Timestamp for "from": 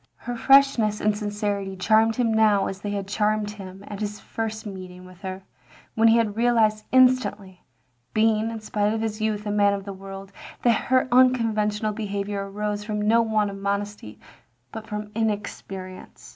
12.83-12.99, 14.87-15.11